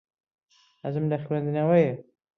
حەزم 0.83 1.05
لە 1.11 1.17
خوێندنەوەیە. 1.25 1.93